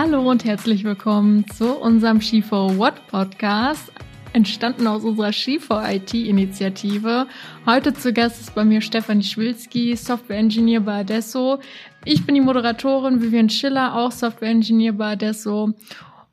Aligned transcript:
Hallo 0.00 0.30
und 0.30 0.44
herzlich 0.44 0.84
willkommen 0.84 1.44
zu 1.48 1.74
unserem 1.74 2.18
Ski4 2.18 2.78
What 2.78 3.04
Podcast, 3.08 3.90
entstanden 4.32 4.86
aus 4.86 5.02
unserer 5.02 5.30
Ski4 5.30 5.96
IT-Initiative. 5.96 7.26
Heute 7.66 7.92
zu 7.92 8.12
Gast 8.12 8.40
ist 8.40 8.54
bei 8.54 8.64
mir 8.64 8.80
Stefanie 8.80 9.24
Schwilski, 9.24 9.96
Software 9.96 10.38
Engineer 10.38 10.82
bei 10.82 11.00
Adesso. 11.00 11.58
Ich 12.04 12.24
bin 12.24 12.36
die 12.36 12.40
Moderatorin 12.40 13.20
Vivian 13.20 13.50
Schiller, 13.50 13.96
auch 13.96 14.12
Software 14.12 14.50
Engineer 14.50 14.92
bei 14.92 15.14
Adesso 15.14 15.74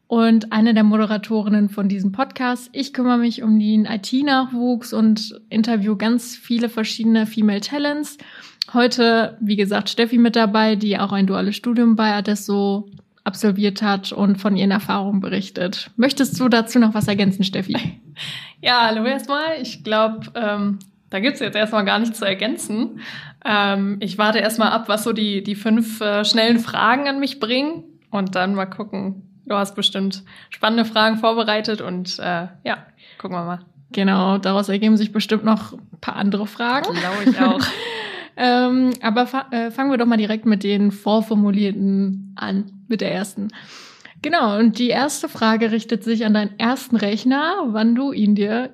und 0.06 0.52
eine 0.52 0.76
der 0.76 0.84
Moderatorinnen 0.84 1.70
von 1.70 1.90
diesem 1.90 2.12
Podcast. 2.12 2.70
Ich 2.72 2.94
kümmere 2.94 3.18
mich 3.18 3.42
um 3.42 3.58
den 3.58 3.86
IT-Nachwuchs 3.86 4.94
und 4.94 5.42
interview 5.50 5.96
ganz 5.96 6.36
viele 6.36 6.70
verschiedene 6.70 7.26
Female 7.26 7.62
Talents. 7.62 8.20
Heute, 8.74 9.40
wie 9.42 9.56
gesagt, 9.56 9.90
Steffi 9.90 10.20
mit 10.20 10.36
dabei, 10.36 10.76
die 10.76 11.00
auch 11.00 11.12
ein 11.12 11.26
duales 11.26 11.56
Studium 11.56 11.96
bei 11.96 12.14
Adesso 12.14 12.92
absolviert 13.26 13.82
hat 13.82 14.12
und 14.12 14.38
von 14.38 14.56
ihren 14.56 14.72
Erfahrungen 14.72 15.20
berichtet. 15.20 15.92
Möchtest 15.98 16.40
du 16.40 16.48
dazu 16.48 16.80
noch 16.80 16.94
was 16.94 17.08
ergänzen, 17.08 17.44
Steffi? 17.44 17.76
Ja, 18.62 18.88
hallo 18.88 19.06
erstmal. 19.06 19.62
Ich 19.62 19.84
glaube, 19.84 20.28
ähm, 20.34 20.80
da 21.12 21.20
gibt's 21.20 21.40
jetzt 21.40 21.56
erstmal 21.56 21.86
gar 21.86 22.00
nichts 22.00 22.18
zu 22.18 22.26
ergänzen. 22.26 23.02
Ähm, 23.46 23.98
ich 24.00 24.18
warte 24.18 24.40
erstmal 24.40 24.72
ab, 24.72 24.88
was 24.88 25.04
so 25.04 25.14
die, 25.14 25.44
die 25.44 25.54
fünf 25.54 26.02
äh, 26.02 26.26
schnellen 26.26 26.58
Fragen 26.60 27.08
an 27.08 27.20
mich 27.20 27.40
bringen 27.40 27.84
und 28.10 28.34
dann 28.34 28.56
mal 28.56 28.66
gucken. 28.66 29.42
Du 29.46 29.54
hast 29.54 29.76
bestimmt 29.76 30.24
spannende 30.50 30.86
Fragen 30.86 31.18
vorbereitet 31.18 31.82
und 31.82 32.18
äh, 32.18 32.48
ja, 32.64 32.86
gucken 33.20 33.38
wir 33.38 33.44
mal. 33.44 33.60
Genau, 33.92 34.40
daraus 34.40 34.68
ergeben 34.70 34.98
sich 34.98 35.12
bestimmt 35.12 35.44
noch 35.44 35.74
ein 35.74 36.00
paar 36.02 36.16
andere 36.16 36.48
Fragen. 36.48 36.92
Glaube 36.96 37.30
ich 37.30 37.40
auch. 37.40 37.62
ähm, 38.38 38.92
aber 39.02 39.28
fa 39.28 39.48
äh, 39.52 39.72
fangen 39.72 39.92
wir 39.92 39.98
doch 39.98 40.06
mal 40.06 40.18
direkt 40.18 40.46
mit 40.46 40.64
den 40.64 40.92
vorformulierten 40.92 42.34
an 42.36 42.72
mit 42.88 43.02
der 43.02 43.14
ersten. 43.14 43.50
Genau, 44.22 44.58
und 44.58 44.80
die 44.80 44.90
erste 44.90 45.30
Frage 45.30 45.72
richtet 45.72 46.04
sich 46.04 46.26
an 46.26 46.34
deinen 46.34 46.58
ersten 46.60 46.96
Rechner, 46.96 47.66
wann 47.68 47.96
du 47.96 48.12
ihn 48.12 48.36
dir 48.36 48.72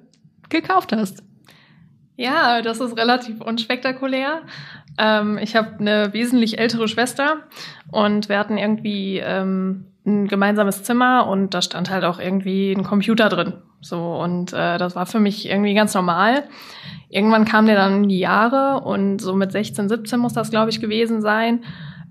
gekauft 0.49 0.93
hast. 0.93 1.23
Ja, 2.15 2.61
das 2.61 2.79
ist 2.79 2.97
relativ 2.97 3.41
unspektakulär. 3.41 4.43
Ähm, 4.97 5.37
ich 5.41 5.55
habe 5.55 5.79
eine 5.79 6.13
wesentlich 6.13 6.59
ältere 6.59 6.87
Schwester 6.87 7.37
und 7.91 8.29
wir 8.29 8.37
hatten 8.37 8.57
irgendwie 8.57 9.17
ähm, 9.17 9.87
ein 10.05 10.27
gemeinsames 10.27 10.83
Zimmer 10.83 11.27
und 11.27 11.53
da 11.53 11.61
stand 11.61 11.89
halt 11.89 12.03
auch 12.03 12.19
irgendwie 12.19 12.71
ein 12.71 12.83
Computer 12.83 13.29
drin. 13.29 13.53
So 13.81 14.15
und 14.15 14.53
äh, 14.53 14.77
das 14.77 14.95
war 14.95 15.05
für 15.05 15.19
mich 15.19 15.47
irgendwie 15.47 15.73
ganz 15.73 15.93
normal. 15.93 16.43
Irgendwann 17.09 17.45
kam 17.45 17.65
der 17.65 17.75
dann 17.75 18.03
in 18.03 18.09
die 18.09 18.19
Jahre 18.19 18.81
und 18.83 19.19
so 19.19 19.35
mit 19.35 19.51
16, 19.51 19.89
17 19.89 20.19
muss 20.19 20.33
das 20.33 20.49
glaube 20.49 20.69
ich 20.69 20.81
gewesen 20.81 21.21
sein. 21.21 21.63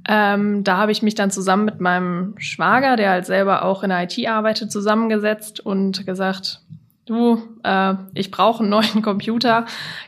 Ähm, 0.09 0.65
da 0.65 0.77
habe 0.77 0.93
ich 0.93 1.03
mich 1.03 1.15
dann 1.15 1.31
zusammen 1.31 1.65
mit 1.65 1.81
meinem 1.81 2.35
Schwager, 2.39 2.97
der 2.97 3.11
halt 3.11 3.27
selber 3.27 3.65
auch 3.65 3.83
in 3.83 3.91
der 3.91 4.05
IT 4.05 4.27
arbeitet, 4.27 4.73
zusammengesetzt 4.73 5.61
und 5.61 6.07
gesagt, 6.07 6.63
du, 7.07 7.43
äh, 7.65 7.95
ich 8.15 8.31
brauche 8.31 8.61
einen 8.61 8.71
neuen 8.71 9.03
Computer, 9.03 9.67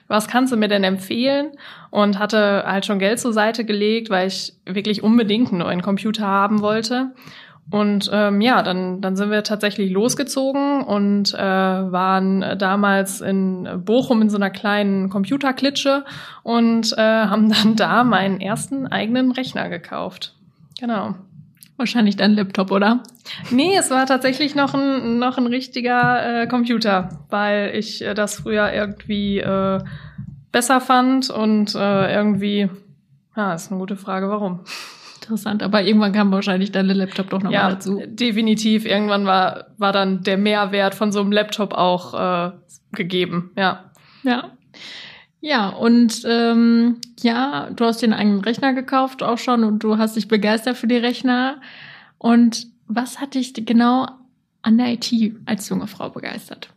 was 0.09 0.29
kannst 0.29 0.53
du 0.53 0.57
mir 0.57 0.69
denn 0.69 0.85
empfehlen? 0.85 1.53
Und 1.91 2.19
hatte 2.19 2.65
halt 2.67 2.87
schon 2.87 2.99
Geld 2.99 3.21
zur 3.21 3.35
Seite 3.35 3.67
gelegt, 3.67 4.09
weil 4.09 4.29
ich 4.29 4.55
wirklich 4.65 5.03
unbedingt 5.03 5.49
einen 5.49 5.59
neuen 5.59 5.83
Computer 5.83 6.27
haben 6.27 6.63
wollte. 6.63 7.11
Und 7.73 8.11
ähm, 8.13 8.43
ja, 8.43 8.63
dann, 8.63 9.01
dann 9.01 9.17
sind 9.17 9.31
wir 9.31 9.43
tatsächlich 9.43 9.91
losgezogen 9.91 10.83
und 10.83 11.33
äh, 11.33 11.39
waren 11.39 12.59
damals 12.59 13.23
in 13.23 13.67
Bochum 13.83 14.21
in 14.21 14.29
so 14.29 14.37
einer 14.37 14.51
kleinen 14.51 15.09
Computerklitsche 15.09 16.05
und 16.43 16.93
äh, 16.99 17.01
haben 17.01 17.49
dann 17.49 17.75
da 17.75 18.05
meinen 18.05 18.43
ersten 18.43 18.87
eigenen 18.87 19.33
Rechner 19.33 19.71
gekauft. 19.71 20.35
Genau. 20.79 21.15
Wahrscheinlich 21.79 22.17
dein 22.17 22.35
Laptop, 22.35 22.71
oder? 22.71 23.03
Nee, 23.51 23.75
es 23.79 23.91
war 23.91 24.05
tatsächlich 24.05 24.55
noch 24.55 24.75
ein, 24.75 25.19
noch 25.19 25.39
ein 25.39 25.47
richtiger 25.47 26.43
äh, 26.43 26.47
Computer, 26.47 27.21
weil 27.31 27.71
ich 27.75 28.05
äh, 28.05 28.13
das 28.13 28.35
früher 28.35 28.71
irgendwie 28.71 29.39
äh, 29.39 29.81
besser 30.53 30.83
fand 30.83 31.31
und 31.31 31.75
äh, 31.75 32.15
irgendwie, 32.15 32.69
ja, 33.35 33.55
ist 33.55 33.71
eine 33.71 33.81
gute 33.81 33.97
Frage, 33.97 34.29
warum. 34.29 34.61
Interessant, 35.23 35.63
aber 35.63 35.83
irgendwann 35.83 36.13
kam 36.13 36.33
wahrscheinlich 36.33 36.73
dein 36.73 36.87
Laptop 36.87 37.31
doch 37.31 37.39
nochmal 37.39 37.53
ja, 37.53 37.71
dazu. 37.71 38.03
Definitiv, 38.07 38.85
irgendwann 38.85 39.25
war, 39.25 39.67
war 39.79 39.93
dann 39.93 40.25
der 40.25 40.37
Mehrwert 40.37 40.97
von 40.97 41.13
so 41.13 41.21
einem 41.21 41.31
Laptop 41.31 41.75
auch 41.75 42.15
äh, 42.49 42.51
gegeben, 42.91 43.53
ja. 43.57 43.91
Ja. 44.25 44.51
Ja, 45.41 45.69
und 45.71 46.23
ähm, 46.25 46.99
ja, 47.21 47.71
du 47.71 47.85
hast 47.85 48.03
den 48.03 48.13
eigenen 48.13 48.41
Rechner 48.41 48.75
gekauft 48.75 49.23
auch 49.23 49.39
schon 49.39 49.65
und 49.65 49.85
du 49.85 49.99
hast 49.99 50.17
dich 50.17 50.29
begeistert 50.29 50.77
für 50.77 50.87
die 50.87 50.97
Rechner. 50.97 51.61
Und 52.19 52.67
was 52.87 53.21
hat 53.21 53.35
dich 53.35 53.53
genau 53.55 54.07
an 54.63 54.79
der 54.79 54.93
IT 54.93 55.13
als 55.47 55.69
junge 55.69 55.89
Frau 55.89 56.11
begeistert? 56.11 56.69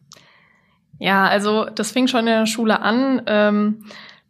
Ja, 1.00 1.28
also 1.28 1.66
das 1.66 1.92
fing 1.92 2.08
schon 2.08 2.22
in 2.22 2.26
der 2.26 2.46
Schule 2.48 2.82
an, 2.82 3.22
ähm, 3.28 3.86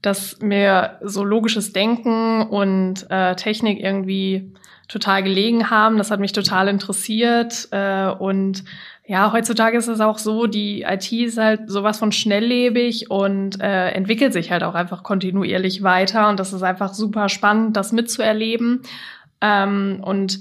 dass 0.05 0.39
mir 0.39 0.97
so 1.01 1.23
logisches 1.23 1.73
Denken 1.73 2.43
und 2.43 3.09
äh, 3.09 3.35
Technik 3.35 3.79
irgendwie 3.81 4.53
total 4.87 5.23
gelegen 5.23 5.69
haben. 5.69 5.97
Das 5.97 6.11
hat 6.11 6.19
mich 6.19 6.31
total 6.31 6.67
interessiert 6.67 7.67
äh, 7.71 8.07
und 8.07 8.63
ja, 9.07 9.31
heutzutage 9.31 9.77
ist 9.77 9.87
es 9.87 9.99
auch 9.99 10.17
so, 10.17 10.47
die 10.47 10.81
IT 10.81 11.11
ist 11.11 11.37
halt 11.37 11.69
sowas 11.69 11.99
von 11.99 12.11
schnelllebig 12.11 13.11
und 13.11 13.61
äh, 13.61 13.89
entwickelt 13.89 14.33
sich 14.33 14.51
halt 14.51 14.63
auch 14.63 14.73
einfach 14.73 15.03
kontinuierlich 15.03 15.83
weiter 15.83 16.27
und 16.29 16.39
das 16.39 16.53
ist 16.53 16.63
einfach 16.63 16.93
super 16.93 17.29
spannend, 17.29 17.77
das 17.77 17.91
mitzuerleben. 17.91 18.81
Ähm, 19.41 20.01
und 20.03 20.39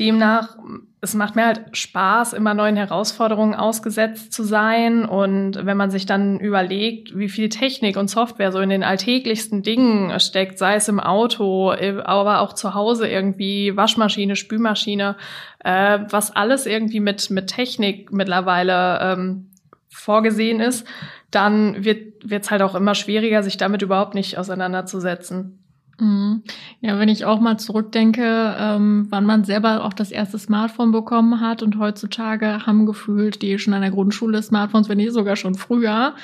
demnach, 0.00 0.56
es 1.00 1.14
macht 1.14 1.36
mir 1.36 1.46
halt 1.46 1.76
Spaß, 1.76 2.32
immer 2.32 2.54
neuen 2.54 2.76
Herausforderungen 2.76 3.54
ausgesetzt 3.54 4.32
zu 4.32 4.42
sein. 4.42 5.04
Und 5.04 5.64
wenn 5.64 5.76
man 5.76 5.90
sich 5.90 6.06
dann 6.06 6.40
überlegt, 6.40 7.16
wie 7.16 7.28
viel 7.28 7.48
Technik 7.48 7.96
und 7.96 8.08
Software 8.08 8.52
so 8.52 8.60
in 8.60 8.70
den 8.70 8.82
alltäglichsten 8.82 9.62
Dingen 9.62 10.18
steckt, 10.18 10.58
sei 10.58 10.76
es 10.76 10.88
im 10.88 11.00
Auto, 11.00 11.72
aber 11.72 12.40
auch 12.40 12.54
zu 12.54 12.74
Hause 12.74 13.06
irgendwie 13.06 13.76
Waschmaschine, 13.76 14.34
Spülmaschine, 14.34 15.16
äh, 15.60 16.00
was 16.08 16.34
alles 16.34 16.66
irgendwie 16.66 17.00
mit, 17.00 17.30
mit 17.30 17.48
Technik 17.48 18.12
mittlerweile 18.12 18.98
ähm, 19.00 19.50
vorgesehen 19.90 20.60
ist, 20.60 20.86
dann 21.30 21.84
wird 21.84 22.24
es 22.30 22.50
halt 22.50 22.62
auch 22.62 22.74
immer 22.74 22.94
schwieriger, 22.94 23.42
sich 23.42 23.56
damit 23.56 23.82
überhaupt 23.82 24.14
nicht 24.14 24.38
auseinanderzusetzen. 24.38 25.63
Mhm. 26.00 26.42
Ja, 26.80 26.98
wenn 26.98 27.08
ich 27.08 27.24
auch 27.24 27.40
mal 27.40 27.56
zurückdenke, 27.56 28.56
ähm, 28.58 29.06
wann 29.10 29.24
man 29.24 29.44
selber 29.44 29.84
auch 29.84 29.92
das 29.92 30.10
erste 30.10 30.38
Smartphone 30.38 30.90
bekommen 30.90 31.40
hat 31.40 31.62
und 31.62 31.78
heutzutage 31.78 32.66
haben 32.66 32.84
gefühlt 32.84 33.42
die 33.42 33.58
schon 33.58 33.74
an 33.74 33.82
der 33.82 33.90
Grundschule 33.90 34.42
Smartphones, 34.42 34.88
wenn 34.88 34.98
nicht 34.98 35.12
sogar 35.12 35.36
schon 35.36 35.54
früher. 35.54 36.14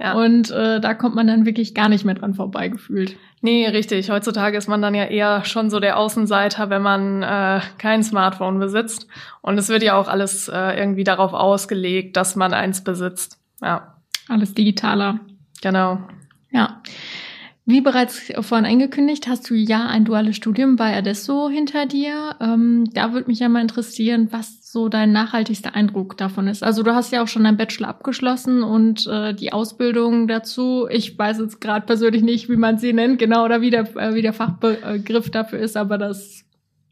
Ja. 0.00 0.14
Und 0.14 0.50
äh, 0.50 0.80
da 0.80 0.94
kommt 0.94 1.14
man 1.14 1.26
dann 1.26 1.46
wirklich 1.46 1.74
gar 1.74 1.88
nicht 1.88 2.04
mehr 2.04 2.14
dran 2.14 2.34
vorbei 2.34 2.68
gefühlt. 2.68 3.16
Nee, 3.40 3.68
richtig. 3.68 4.10
Heutzutage 4.10 4.56
ist 4.56 4.68
man 4.68 4.82
dann 4.82 4.94
ja 4.94 5.04
eher 5.04 5.44
schon 5.44 5.70
so 5.70 5.78
der 5.78 5.98
Außenseiter, 5.98 6.70
wenn 6.70 6.82
man 6.82 7.22
äh, 7.22 7.60
kein 7.78 8.02
Smartphone 8.02 8.58
besitzt. 8.58 9.06
Und 9.42 9.58
es 9.58 9.68
wird 9.68 9.82
ja 9.82 9.96
auch 9.96 10.08
alles 10.08 10.48
äh, 10.48 10.78
irgendwie 10.78 11.04
darauf 11.04 11.34
ausgelegt, 11.34 12.16
dass 12.16 12.36
man 12.36 12.54
eins 12.54 12.82
besitzt. 12.82 13.38
Ja. 13.60 13.94
Alles 14.28 14.54
digitaler. 14.54 15.20
Genau. 15.62 15.98
Ja. 16.50 16.80
Wie 17.66 17.80
bereits 17.80 18.30
vorhin 18.40 18.66
angekündigt, 18.66 19.26
hast 19.26 19.48
du 19.48 19.54
ja 19.54 19.86
ein 19.86 20.04
duales 20.04 20.36
Studium 20.36 20.76
bei 20.76 20.94
Adesso 20.94 21.48
hinter 21.48 21.86
dir. 21.86 22.36
Ähm, 22.38 22.84
da 22.92 23.14
würde 23.14 23.28
mich 23.28 23.38
ja 23.38 23.48
mal 23.48 23.62
interessieren, 23.62 24.28
was 24.32 24.70
so 24.70 24.90
dein 24.90 25.12
nachhaltigster 25.12 25.74
Eindruck 25.74 26.18
davon 26.18 26.46
ist. 26.46 26.62
Also 26.62 26.82
du 26.82 26.94
hast 26.94 27.10
ja 27.10 27.22
auch 27.22 27.28
schon 27.28 27.44
deinen 27.44 27.56
Bachelor 27.56 27.88
abgeschlossen 27.88 28.62
und 28.62 29.06
äh, 29.06 29.32
die 29.32 29.54
Ausbildung 29.54 30.28
dazu. 30.28 30.86
Ich 30.90 31.18
weiß 31.18 31.38
jetzt 31.38 31.62
gerade 31.62 31.86
persönlich 31.86 32.22
nicht, 32.22 32.50
wie 32.50 32.56
man 32.56 32.76
sie 32.76 32.92
nennt, 32.92 33.18
genau, 33.18 33.46
oder 33.46 33.62
wie 33.62 33.70
der, 33.70 33.96
äh, 33.96 34.14
wie 34.14 34.22
der 34.22 34.34
Fachbegriff 34.34 35.30
dafür 35.30 35.60
ist, 35.60 35.78
aber 35.78 35.96
das 35.96 36.44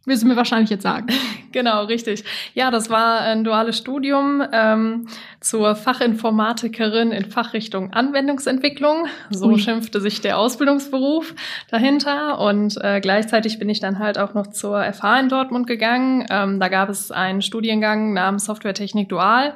Willst 0.04 0.24
du 0.24 0.26
mir 0.26 0.36
wahrscheinlich 0.36 0.70
jetzt 0.70 0.82
sagen. 0.82 1.06
Genau, 1.52 1.84
richtig. 1.84 2.24
Ja, 2.54 2.70
das 2.70 2.88
war 2.88 3.20
ein 3.20 3.44
duales 3.44 3.76
Studium 3.76 4.42
ähm, 4.54 5.06
zur 5.38 5.76
Fachinformatikerin 5.76 7.12
in 7.12 7.30
Fachrichtung 7.30 7.92
Anwendungsentwicklung. 7.92 9.06
So 9.28 9.48
Ui. 9.48 9.58
schimpfte 9.58 10.00
sich 10.00 10.22
der 10.22 10.38
Ausbildungsberuf 10.38 11.34
dahinter. 11.68 12.38
Und 12.38 12.82
äh, 12.82 13.02
gleichzeitig 13.02 13.58
bin 13.58 13.68
ich 13.68 13.80
dann 13.80 13.98
halt 13.98 14.16
auch 14.16 14.32
noch 14.32 14.46
zur 14.46 14.82
FH 14.82 15.20
in 15.20 15.28
Dortmund 15.28 15.66
gegangen. 15.66 16.26
Ähm, 16.30 16.58
da 16.58 16.68
gab 16.68 16.88
es 16.88 17.10
einen 17.10 17.42
Studiengang 17.42 18.14
namens 18.14 18.46
Softwaretechnik 18.46 19.10
Dual. 19.10 19.52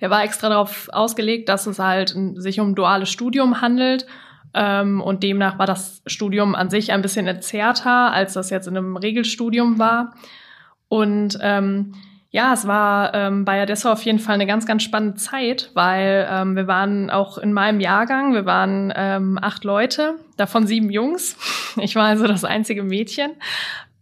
Der 0.00 0.08
war 0.08 0.24
extra 0.24 0.48
darauf 0.48 0.88
ausgelegt, 0.94 1.50
dass 1.50 1.66
es 1.66 1.78
halt 1.78 2.16
sich 2.36 2.58
um 2.58 2.74
duales 2.74 3.10
Studium 3.10 3.60
handelt 3.60 4.06
ähm, 4.54 5.00
und 5.00 5.22
demnach 5.22 5.58
war 5.58 5.66
das 5.66 6.02
Studium 6.06 6.54
an 6.54 6.70
sich 6.70 6.92
ein 6.92 7.02
bisschen 7.02 7.26
entzerrter, 7.26 8.12
als 8.12 8.34
das 8.34 8.50
jetzt 8.50 8.66
in 8.66 8.76
einem 8.76 8.96
Regelstudium 8.96 9.78
war. 9.78 10.14
Und 10.88 11.38
ähm, 11.40 11.92
ja, 12.30 12.52
es 12.52 12.66
war 12.66 13.14
ähm, 13.14 13.44
bei 13.44 13.62
Adesso 13.62 13.92
auf 13.92 14.02
jeden 14.02 14.18
Fall 14.18 14.34
eine 14.34 14.46
ganz, 14.46 14.66
ganz 14.66 14.82
spannende 14.82 15.16
Zeit, 15.16 15.70
weil 15.74 16.26
ähm, 16.28 16.56
wir 16.56 16.66
waren 16.66 17.08
auch 17.08 17.38
in 17.38 17.52
meinem 17.52 17.78
Jahrgang, 17.78 18.34
wir 18.34 18.44
waren 18.44 18.92
ähm, 18.96 19.38
acht 19.40 19.62
Leute, 19.62 20.16
davon 20.36 20.66
sieben 20.66 20.90
Jungs. 20.90 21.36
Ich 21.76 21.96
war 21.96 22.06
also 22.06 22.26
das 22.26 22.44
einzige 22.44 22.84
Mädchen. 22.84 23.32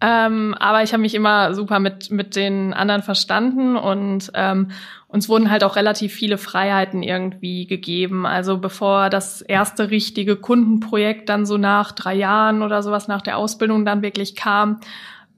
Ähm, 0.04 0.56
aber 0.58 0.82
ich 0.82 0.92
habe 0.92 1.00
mich 1.00 1.14
immer 1.14 1.54
super 1.54 1.78
mit, 1.78 2.10
mit 2.10 2.34
den 2.34 2.74
anderen 2.74 3.02
verstanden 3.02 3.76
und 3.76 4.32
ähm, 4.34 4.72
uns 5.06 5.28
wurden 5.28 5.48
halt 5.48 5.62
auch 5.62 5.76
relativ 5.76 6.12
viele 6.12 6.38
Freiheiten 6.38 7.04
irgendwie 7.04 7.68
gegeben. 7.68 8.26
Also 8.26 8.58
bevor 8.58 9.10
das 9.10 9.42
erste 9.42 9.90
richtige 9.90 10.34
Kundenprojekt 10.34 11.28
dann 11.28 11.46
so 11.46 11.56
nach 11.56 11.92
drei 11.92 12.14
Jahren 12.14 12.62
oder 12.62 12.82
sowas 12.82 13.06
nach 13.06 13.22
der 13.22 13.36
Ausbildung 13.36 13.84
dann 13.84 14.02
wirklich 14.02 14.34
kam, 14.34 14.80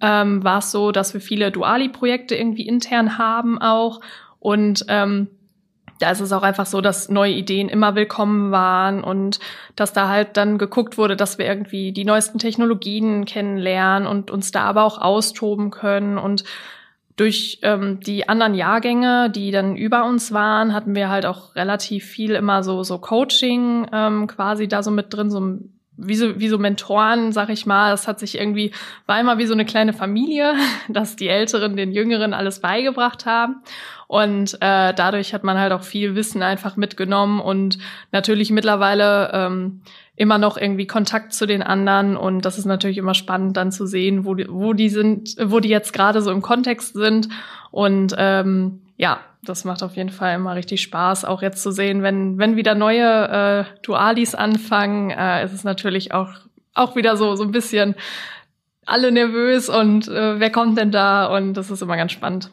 ähm, 0.00 0.42
war 0.42 0.60
es 0.60 0.70
so, 0.70 0.92
dass 0.92 1.12
wir 1.12 1.20
viele 1.20 1.50
Duali-Projekte 1.50 2.34
irgendwie 2.34 2.66
intern 2.66 3.18
haben 3.18 3.60
auch 3.60 4.00
und 4.38 4.86
ähm, 4.88 5.28
da 5.98 6.10
ist 6.10 6.20
es 6.20 6.32
auch 6.32 6.42
einfach 6.42 6.66
so, 6.66 6.80
dass 6.80 7.08
neue 7.08 7.32
Ideen 7.32 7.68
immer 7.68 7.94
willkommen 7.94 8.50
waren 8.50 9.04
und 9.04 9.38
dass 9.76 9.92
da 9.92 10.08
halt 10.08 10.36
dann 10.36 10.58
geguckt 10.58 10.98
wurde, 10.98 11.16
dass 11.16 11.38
wir 11.38 11.46
irgendwie 11.46 11.92
die 11.92 12.04
neuesten 12.04 12.38
Technologien 12.38 13.24
kennenlernen 13.24 14.08
und 14.08 14.30
uns 14.30 14.50
da 14.50 14.62
aber 14.62 14.84
auch 14.84 15.00
austoben 15.00 15.70
können. 15.70 16.18
Und 16.18 16.44
durch 17.16 17.60
ähm, 17.62 18.00
die 18.00 18.28
anderen 18.28 18.54
Jahrgänge, 18.54 19.30
die 19.30 19.50
dann 19.52 19.76
über 19.76 20.04
uns 20.04 20.32
waren, 20.32 20.74
hatten 20.74 20.94
wir 20.94 21.08
halt 21.08 21.26
auch 21.26 21.54
relativ 21.54 22.04
viel 22.04 22.32
immer 22.32 22.64
so, 22.64 22.82
so 22.82 22.98
Coaching 22.98 23.86
ähm, 23.92 24.26
quasi 24.26 24.66
da 24.66 24.82
so 24.82 24.90
mit 24.90 25.14
drin, 25.14 25.30
so 25.30 25.58
wie 25.96 26.14
so, 26.14 26.38
wie 26.38 26.48
so 26.48 26.58
Mentoren, 26.58 27.32
sag 27.32 27.48
ich 27.50 27.66
mal. 27.66 27.90
Das 27.90 28.08
hat 28.08 28.18
sich 28.18 28.38
irgendwie, 28.38 28.72
war 29.06 29.20
immer 29.20 29.38
wie 29.38 29.46
so 29.46 29.54
eine 29.54 29.64
kleine 29.64 29.92
Familie, 29.92 30.54
dass 30.88 31.16
die 31.16 31.28
Älteren 31.28 31.76
den 31.76 31.92
Jüngeren 31.92 32.34
alles 32.34 32.60
beigebracht 32.60 33.26
haben. 33.26 33.62
Und 34.06 34.54
äh, 34.60 34.92
dadurch 34.94 35.32
hat 35.32 35.44
man 35.44 35.58
halt 35.58 35.72
auch 35.72 35.82
viel 35.82 36.14
Wissen 36.14 36.42
einfach 36.42 36.76
mitgenommen 36.76 37.40
und 37.40 37.78
natürlich 38.12 38.50
mittlerweile 38.50 39.30
ähm, 39.32 39.80
immer 40.16 40.38
noch 40.38 40.56
irgendwie 40.56 40.86
Kontakt 40.86 41.32
zu 41.32 41.46
den 41.46 41.62
anderen. 41.62 42.16
Und 42.16 42.44
das 42.44 42.58
ist 42.58 42.66
natürlich 42.66 42.98
immer 42.98 43.14
spannend 43.14 43.56
dann 43.56 43.72
zu 43.72 43.86
sehen, 43.86 44.24
wo 44.24 44.34
die, 44.34 44.46
wo 44.48 44.72
die 44.72 44.88
sind, 44.88 45.36
wo 45.42 45.60
die 45.60 45.70
jetzt 45.70 45.92
gerade 45.92 46.22
so 46.22 46.30
im 46.30 46.42
Kontext 46.42 46.94
sind. 46.94 47.28
Und 47.70 48.14
ähm, 48.18 48.82
ja, 48.96 49.20
das 49.44 49.64
macht 49.64 49.82
auf 49.82 49.96
jeden 49.96 50.10
Fall 50.10 50.34
immer 50.34 50.54
richtig 50.54 50.82
Spaß, 50.82 51.24
auch 51.24 51.42
jetzt 51.42 51.62
zu 51.62 51.70
sehen, 51.70 52.02
wenn, 52.02 52.38
wenn 52.38 52.56
wieder 52.56 52.74
neue 52.74 53.28
äh, 53.28 53.80
Dualis 53.82 54.34
anfangen, 54.34 55.10
äh, 55.10 55.44
ist 55.44 55.52
es 55.52 55.64
natürlich 55.64 56.12
auch, 56.12 56.30
auch 56.74 56.96
wieder 56.96 57.16
so, 57.16 57.36
so 57.36 57.44
ein 57.44 57.52
bisschen 57.52 57.94
alle 58.86 59.12
nervös 59.12 59.68
und 59.68 60.08
äh, 60.08 60.38
wer 60.40 60.50
kommt 60.50 60.78
denn 60.78 60.90
da? 60.90 61.26
Und 61.26 61.54
das 61.54 61.70
ist 61.70 61.82
immer 61.82 61.96
ganz 61.96 62.12
spannend. 62.12 62.50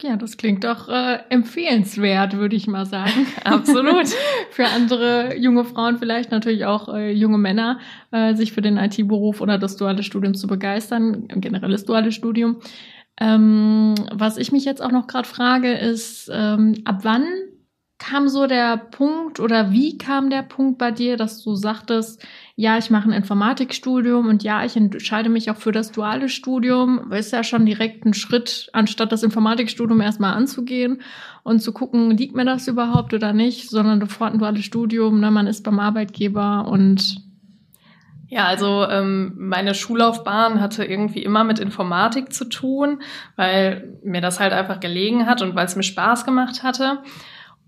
Ja, 0.00 0.16
das 0.16 0.36
klingt 0.36 0.64
doch 0.64 0.88
äh, 0.88 1.20
empfehlenswert, 1.28 2.36
würde 2.36 2.56
ich 2.56 2.66
mal 2.66 2.84
sagen. 2.84 3.26
Absolut. 3.44 4.08
für 4.50 4.66
andere 4.66 5.36
junge 5.36 5.64
Frauen, 5.64 5.98
vielleicht 5.98 6.32
natürlich 6.32 6.64
auch 6.64 6.92
äh, 6.92 7.12
junge 7.12 7.38
Männer, 7.38 7.78
äh, 8.10 8.34
sich 8.34 8.52
für 8.52 8.62
den 8.62 8.76
IT-Beruf 8.76 9.40
oder 9.40 9.56
das 9.56 9.76
duale 9.76 10.02
Studium 10.02 10.34
zu 10.34 10.48
begeistern, 10.48 11.28
ein 11.30 11.40
generelles 11.40 11.84
duales 11.84 12.14
Studium. 12.14 12.56
Ähm, 13.20 13.94
was 14.12 14.36
ich 14.36 14.52
mich 14.52 14.64
jetzt 14.64 14.82
auch 14.82 14.90
noch 14.90 15.06
gerade 15.06 15.28
frage, 15.28 15.72
ist, 15.72 16.30
ähm, 16.32 16.82
ab 16.84 17.00
wann 17.02 17.26
kam 17.98 18.28
so 18.28 18.46
der 18.46 18.76
Punkt 18.76 19.40
oder 19.40 19.70
wie 19.70 19.96
kam 19.96 20.28
der 20.28 20.42
Punkt 20.42 20.78
bei 20.78 20.90
dir, 20.90 21.16
dass 21.16 21.42
du 21.42 21.54
sagtest, 21.54 22.22
ja, 22.56 22.76
ich 22.76 22.90
mache 22.90 23.08
ein 23.08 23.12
Informatikstudium 23.14 24.28
und 24.28 24.42
ja, 24.42 24.64
ich 24.64 24.76
entscheide 24.76 25.30
mich 25.30 25.50
auch 25.50 25.56
für 25.56 25.72
das 25.72 25.92
duale 25.92 26.28
Studium, 26.28 27.12
ist 27.12 27.32
ja 27.32 27.44
schon 27.44 27.64
direkt 27.64 28.04
ein 28.04 28.12
Schritt, 28.12 28.68
anstatt 28.72 29.12
das 29.12 29.22
Informatikstudium 29.22 30.00
erstmal 30.00 30.34
anzugehen 30.34 31.02
und 31.44 31.60
zu 31.60 31.72
gucken, 31.72 32.10
liegt 32.16 32.34
mir 32.34 32.44
das 32.44 32.68
überhaupt 32.68 33.14
oder 33.14 33.32
nicht, 33.32 33.70
sondern 33.70 34.00
sofort 34.00 34.34
ein 34.34 34.38
duales 34.38 34.64
Studium, 34.64 35.20
ne, 35.20 35.30
man 35.30 35.46
ist 35.46 35.62
beim 35.62 35.78
Arbeitgeber 35.78 36.66
und 36.68 37.23
ja, 38.34 38.46
also 38.46 38.84
ähm, 38.90 39.32
meine 39.36 39.76
Schullaufbahn 39.76 40.60
hatte 40.60 40.84
irgendwie 40.84 41.22
immer 41.22 41.44
mit 41.44 41.60
Informatik 41.60 42.32
zu 42.32 42.46
tun, 42.46 43.00
weil 43.36 43.96
mir 44.02 44.20
das 44.20 44.40
halt 44.40 44.52
einfach 44.52 44.80
gelegen 44.80 45.26
hat 45.26 45.40
und 45.40 45.54
weil 45.54 45.66
es 45.66 45.76
mir 45.76 45.84
Spaß 45.84 46.24
gemacht 46.24 46.64
hatte. 46.64 46.98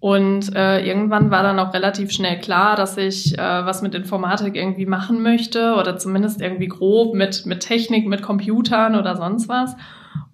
Und 0.01 0.57
äh, 0.57 0.85
irgendwann 0.85 1.31
war 1.31 1.45
dann 1.45 1.61
auch 1.61 1.73
relativ 1.73 2.11
schnell 2.11 2.41
klar, 2.41 2.75
dass 2.75 2.97
ich 2.97 3.39
äh, 3.39 3.41
was 3.41 3.81
mit 3.81 3.95
Informatik 3.95 4.57
irgendwie 4.57 4.87
machen 4.87 5.23
möchte 5.23 5.77
oder 5.77 5.99
zumindest 5.99 6.41
irgendwie 6.41 6.67
grob 6.67 7.15
mit, 7.15 7.47
mit 7.47 7.61
Technik, 7.61 8.09
mit 8.09 8.23
Computern 8.23 8.97
oder 8.97 9.15
sonst 9.15 9.49
was. 9.49 9.77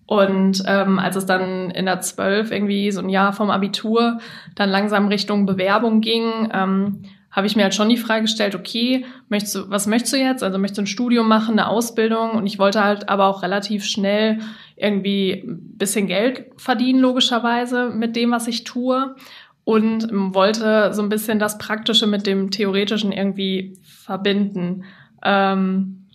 Und 0.06 0.62
ähm, 0.66 0.98
als 0.98 1.16
es 1.16 1.26
dann 1.26 1.70
in 1.72 1.84
der 1.84 2.00
zwölf 2.00 2.50
irgendwie 2.50 2.90
so 2.90 3.02
ein 3.02 3.10
Jahr 3.10 3.34
vom 3.34 3.50
Abitur 3.50 4.16
dann 4.54 4.70
langsam 4.70 5.08
Richtung 5.08 5.44
Bewerbung 5.44 6.00
ging, 6.00 6.48
ähm, 6.54 7.02
habe 7.32 7.46
ich 7.46 7.56
mir 7.56 7.62
halt 7.62 7.74
schon 7.74 7.88
die 7.88 7.96
Frage 7.96 8.22
gestellt, 8.22 8.54
okay, 8.54 9.06
möchtest 9.30 9.54
du, 9.54 9.70
was 9.70 9.86
möchtest 9.86 10.12
du 10.12 10.18
jetzt? 10.18 10.42
Also 10.42 10.58
möchtest 10.58 10.78
du 10.78 10.82
ein 10.82 10.86
Studium 10.86 11.26
machen, 11.26 11.58
eine 11.58 11.66
Ausbildung? 11.66 12.32
Und 12.32 12.46
ich 12.46 12.58
wollte 12.58 12.84
halt 12.84 13.08
aber 13.08 13.26
auch 13.26 13.42
relativ 13.42 13.84
schnell 13.84 14.38
irgendwie 14.76 15.42
ein 15.46 15.78
bisschen 15.78 16.06
Geld 16.06 16.50
verdienen, 16.58 17.00
logischerweise, 17.00 17.88
mit 17.88 18.16
dem, 18.16 18.30
was 18.30 18.48
ich 18.48 18.64
tue. 18.64 19.16
Und 19.64 20.08
wollte 20.34 20.92
so 20.92 21.02
ein 21.02 21.08
bisschen 21.08 21.38
das 21.38 21.56
Praktische 21.56 22.06
mit 22.06 22.26
dem 22.26 22.50
Theoretischen 22.50 23.12
irgendwie 23.12 23.78
verbinden. 23.82 24.84
Ähm, 25.24 26.08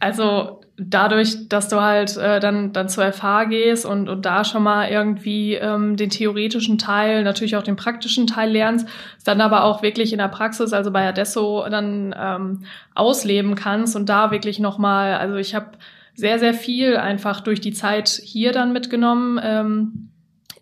also 0.00 0.60
dadurch, 0.78 1.48
dass 1.48 1.68
du 1.68 1.80
halt 1.80 2.16
äh, 2.16 2.38
dann, 2.38 2.72
dann 2.72 2.88
zur 2.88 3.10
FH 3.10 3.44
gehst 3.44 3.86
und, 3.86 4.08
und 4.08 4.26
da 4.26 4.44
schon 4.44 4.62
mal 4.62 4.88
irgendwie 4.88 5.54
ähm, 5.54 5.96
den 5.96 6.10
theoretischen 6.10 6.76
Teil, 6.76 7.24
natürlich 7.24 7.56
auch 7.56 7.62
den 7.62 7.76
praktischen 7.76 8.26
Teil 8.26 8.50
lernst, 8.50 8.86
dann 9.24 9.40
aber 9.40 9.64
auch 9.64 9.82
wirklich 9.82 10.12
in 10.12 10.18
der 10.18 10.28
Praxis, 10.28 10.72
also 10.72 10.90
bei 10.90 11.08
Adesso, 11.08 11.66
dann 11.70 12.14
ähm, 12.18 12.64
ausleben 12.94 13.54
kannst 13.54 13.96
und 13.96 14.08
da 14.08 14.30
wirklich 14.30 14.58
nochmal, 14.58 15.14
also 15.14 15.36
ich 15.36 15.54
habe 15.54 15.72
sehr, 16.14 16.38
sehr 16.38 16.54
viel 16.54 16.96
einfach 16.96 17.40
durch 17.40 17.60
die 17.60 17.72
Zeit 17.72 18.08
hier 18.08 18.52
dann 18.52 18.72
mitgenommen. 18.72 19.40
Ähm, 19.42 20.10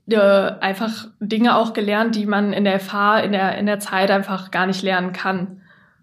äh, 0.06 0.18
einfach 0.60 1.06
Dinge 1.18 1.56
auch 1.56 1.72
gelernt, 1.72 2.14
die 2.14 2.26
man 2.26 2.52
in 2.52 2.64
der 2.64 2.78
FH 2.78 3.20
in 3.20 3.32
der, 3.32 3.56
in 3.56 3.66
der 3.66 3.78
Zeit 3.78 4.10
einfach 4.10 4.50
gar 4.50 4.66
nicht 4.66 4.82
lernen 4.82 5.12
kann. 5.12 5.62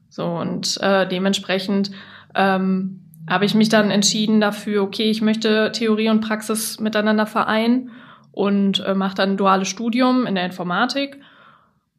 So 0.09 0.25
und 0.25 0.79
äh, 0.81 1.07
dementsprechend 1.07 1.91
ähm, 2.33 3.00
habe 3.29 3.45
ich 3.45 3.55
mich 3.55 3.69
dann 3.69 3.91
entschieden 3.91 4.41
dafür, 4.41 4.83
okay, 4.83 5.09
ich 5.09 5.21
möchte 5.21 5.71
Theorie 5.73 6.09
und 6.09 6.21
Praxis 6.21 6.79
miteinander 6.79 7.25
vereinen 7.25 7.91
und 8.31 8.79
äh, 8.85 8.93
mache 8.93 9.15
dann 9.15 9.31
ein 9.31 9.37
duales 9.37 9.67
Studium 9.67 10.25
in 10.25 10.35
der 10.35 10.45
Informatik. 10.45 11.19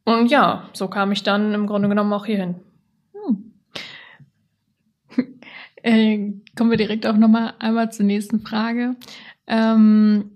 Und 0.04 0.30
ja, 0.30 0.68
so 0.72 0.88
kam 0.88 1.12
ich 1.12 1.22
dann 1.22 1.54
im 1.54 1.66
Grunde 1.66 1.88
genommen 1.88 2.12
auch 2.12 2.26
hierhin. 2.26 2.56
Hm. 3.12 3.52
Äh, 5.84 6.34
kommen 6.56 6.70
wir 6.70 6.78
direkt 6.78 7.06
auch 7.08 7.16
nochmal 7.16 7.54
einmal 7.58 7.90
zur 7.90 8.06
nächsten 8.06 8.38
Frage. 8.38 8.94
Ähm, 9.48 10.30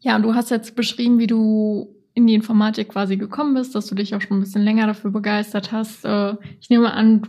ja, 0.00 0.18
du 0.18 0.34
hast 0.34 0.50
jetzt 0.50 0.76
beschrieben, 0.76 1.18
wie 1.18 1.26
du 1.26 1.88
in 2.12 2.26
die 2.26 2.34
Informatik 2.34 2.90
quasi 2.90 3.16
gekommen 3.16 3.54
bist, 3.54 3.74
dass 3.74 3.86
du 3.86 3.94
dich 3.94 4.14
auch 4.14 4.20
schon 4.20 4.36
ein 4.36 4.40
bisschen 4.40 4.62
länger 4.62 4.86
dafür 4.86 5.10
begeistert 5.10 5.72
hast. 5.72 6.04
Äh, 6.04 6.34
ich 6.60 6.68
nehme 6.68 6.92
an, 6.92 7.22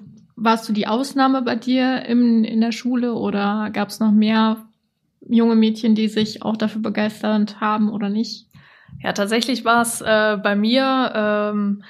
warst 0.44 0.68
du 0.68 0.74
die 0.74 0.88
Ausnahme 0.88 1.44
bei 1.44 1.56
dir 1.56 2.04
in, 2.06 2.44
in 2.44 2.62
der 2.62 2.72
Schule 2.72 3.14
oder 3.14 3.70
gab 3.72 3.90
es 3.90 4.00
noch 4.00 4.12
mehr 4.12 4.58
junge 5.28 5.56
Mädchen, 5.56 5.94
die 5.94 6.08
sich 6.08 6.42
auch 6.42 6.58
dafür 6.58 6.82
begeistert 6.82 7.62
haben 7.62 7.92
oder 7.92 8.10
nicht? 8.10 8.48
Ja, 9.04 9.14
tatsächlich 9.14 9.66
war 9.66 9.84
es 9.84 10.02
äh, 10.02 10.38
bei 10.42 10.56
mir 10.56 11.12
ähm, 11.16 11.84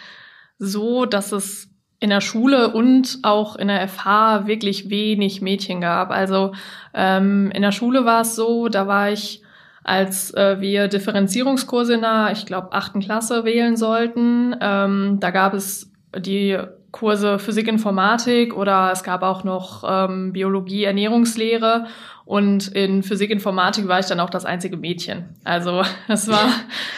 so, 0.60 1.06
dass 1.06 1.32
es 1.32 1.70
in 2.02 2.10
der 2.10 2.20
Schule 2.20 2.74
und 2.74 3.20
auch 3.24 3.56
in 3.56 3.70
der 3.70 3.88
FH 3.88 4.48
wirklich 4.48 4.90
wenig 4.90 5.42
Mädchen 5.42 5.80
gab. 5.80 6.12
Also 6.12 6.54
ähm, 6.94 7.52
in 7.52 7.62
der 7.62 7.72
Schule 7.72 8.04
war 8.04 8.22
es 8.22 8.36
so, 8.36 8.68
da 8.68 8.86
war 8.86 9.12
ich, 9.12 9.44
als 9.84 10.34
äh, 10.34 10.60
wir 10.60 10.90
Differenzierungskurse 10.90 11.94
in 11.94 12.02
der, 12.02 12.32
ich 12.34 12.46
glaube, 12.46 12.74
achten 12.74 13.00
Klasse 13.00 13.46
wählen 13.46 13.78
sollten, 13.78 14.56
ähm, 14.60 15.18
da 15.22 15.32
gab 15.32 15.54
es 15.54 15.92
die 16.18 16.60
Kurse 16.92 17.40
Physik, 17.40 17.68
Informatik 17.68 18.56
oder 18.56 18.92
es 18.92 19.04
gab 19.04 19.24
auch 19.24 19.44
noch 19.44 19.84
ähm, 19.88 20.34
Biologie, 20.34 20.84
Ernährungslehre. 20.84 21.86
Und 22.26 22.68
in 22.70 23.04
Physik, 23.04 23.30
Informatik 23.30 23.88
war 23.88 24.00
ich 24.00 24.06
dann 24.06 24.20
auch 24.20 24.30
das 24.30 24.46
einzige 24.46 24.78
Mädchen. 24.78 25.30
Also 25.44 25.84
es 26.08 26.28
war, 26.28 26.48